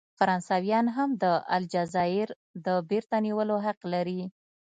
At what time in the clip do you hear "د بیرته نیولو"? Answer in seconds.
2.65-3.55